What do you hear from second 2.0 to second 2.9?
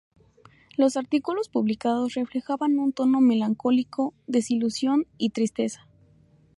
reflejaban